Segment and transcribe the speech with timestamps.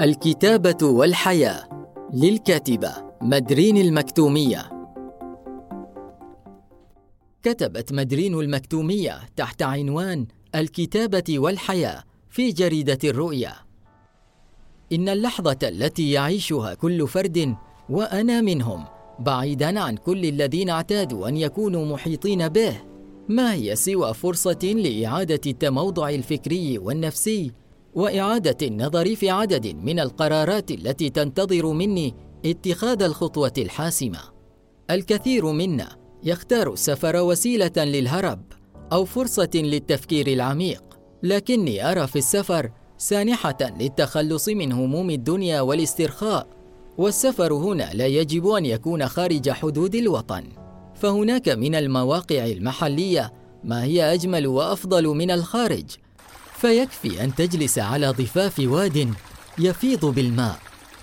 [0.00, 4.88] الكتابة والحياة للكاتبة مدرين المكتومية.
[7.42, 13.52] كتبت مدرين المكتومية تحت عنوان الكتابة والحياة في جريدة الرؤيا.
[14.92, 17.56] إن اللحظة التي يعيشها كل فرد
[17.88, 18.84] وأنا منهم
[19.18, 22.76] بعيدا عن كل الذين اعتادوا أن يكونوا محيطين به
[23.28, 27.52] ما هي سوى فرصة لإعادة التموضع الفكري والنفسي
[27.94, 32.14] وإعادة النظر في عدد من القرارات التي تنتظر مني
[32.46, 34.18] اتخاذ الخطوة الحاسمة.
[34.90, 38.40] الكثير منا يختار السفر وسيلة للهرب
[38.92, 40.84] أو فرصة للتفكير العميق
[41.22, 46.46] لكني أرى في السفر سانحة للتخلص من هموم الدنيا والاسترخاء
[46.98, 50.44] والسفر هنا لا يجب أن يكون خارج حدود الوطن.
[50.94, 53.32] فهناك من المواقع المحلية
[53.64, 55.84] ما هي أجمل وأفضل من الخارج
[56.64, 59.14] فيكفي أن تجلس على ضفاف واد
[59.58, 60.58] يفيض بالماء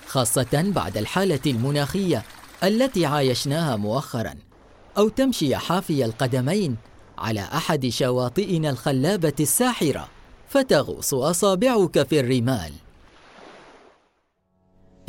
[0.08, 2.24] خاصة بعد الحالة المناخية
[2.64, 4.34] التي عايشناها مؤخرا
[4.98, 6.78] أو تمشي حافي القدمين
[7.18, 10.08] على أحد شواطئنا الخلابة الساحرة
[10.50, 12.74] فتغوص أصابعك في الرمال.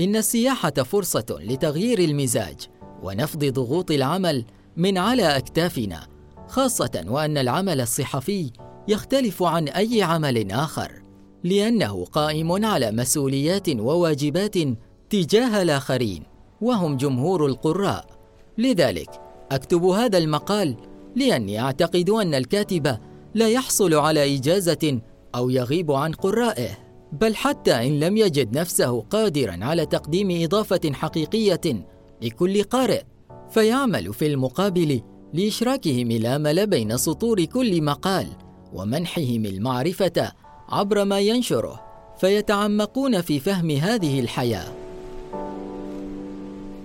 [0.01, 2.61] إن السياحة فرصة لتغيير المزاج
[3.03, 4.45] ونفض ضغوط العمل
[4.77, 6.09] من على أكتافنا
[6.49, 8.51] خاصة وأن العمل الصحفي
[8.89, 11.03] يختلف عن أي عمل آخر
[11.45, 14.55] لأنه قائم على مسؤوليات وواجبات
[15.11, 16.23] تجاه الآخرين
[16.61, 18.07] وهم جمهور القراء.
[18.59, 19.11] لذلك
[19.53, 20.77] أكتب هذا المقال
[21.17, 22.99] لأني أعتقد أن الكاتب
[23.35, 25.01] لا يحصل على إجازة
[25.35, 26.71] أو يغيب عن قرائه
[27.13, 31.87] بل حتى إن لم يجد نفسه قادرا على تقديم إضافة حقيقية
[32.23, 33.03] لكل قارئ
[33.51, 35.01] فيعمل في المقابل
[35.35, 38.27] لإشراكهم الامل بين سطور كل مقال.
[38.73, 40.33] ومنحهم المعرفة
[40.69, 41.81] عبر ما ينشره
[42.19, 44.73] فيتعمقون في فهم هذه الحياة.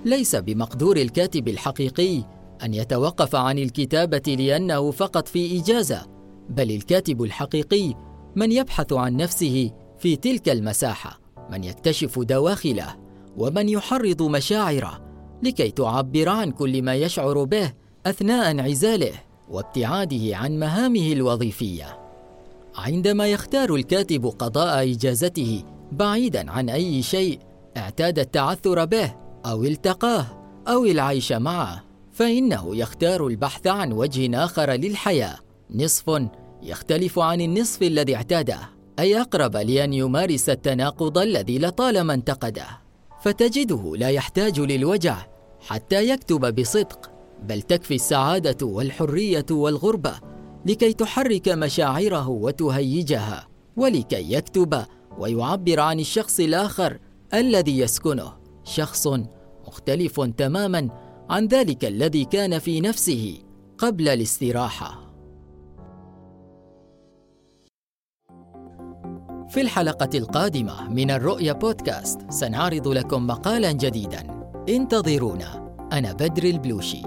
[0.06, 2.24] ليس بمقدور الكاتب الحقيقي
[2.64, 6.06] أن يتوقف عن الكتابة لأنه فقط في إجازة
[6.50, 7.94] بل الكاتب الحقيقي
[8.36, 11.20] من يبحث عن نفسه في تلك المساحة
[11.52, 12.96] من يكتشف دواخله
[13.38, 15.08] ومن يحرض مشاعره
[15.44, 17.74] لكي تعبر عن كل ما يشعر به
[18.06, 19.27] أثناء انعزاله.
[19.50, 22.00] وابتعاده عن مهامه الوظيفية.
[22.76, 27.40] عندما يختار الكاتب قضاء إجازته بعيدا عن أي شيء
[27.78, 29.14] اعتاد التعثر به
[29.46, 30.26] أو التقاه
[30.68, 35.38] أو العيش معه فإنه يختار البحث عن وجه آخر للحياة.
[35.72, 36.22] نصف
[36.64, 38.60] يختلف عن النصف الذي اعتاده
[39.00, 42.68] أي أقرب لأن يمارس التناقض الذي لطالما انتقده.
[43.22, 45.18] فتجده لا يحتاج للوجع
[45.60, 47.17] حتى يكتب بصدق.
[47.44, 50.14] بل تكفي السعادة والحرية والغربة
[50.66, 54.84] لكي تحرك مشاعره وتهيجها ولكي يكتب
[55.18, 57.00] ويعبر عن الشخص الآخر
[57.34, 58.34] الذي يسكنه
[58.64, 59.08] شخص
[59.68, 60.90] مختلف تماما
[61.30, 63.38] عن ذلك الذي كان في نفسه
[63.78, 65.08] قبل الاستراحة.
[69.50, 74.52] في الحلقة القادمة من الرؤيا بودكاست سنعرض لكم مقالا جديدا.
[74.70, 75.76] انتظرونا.
[75.92, 77.02] أنا بدر البلوشي.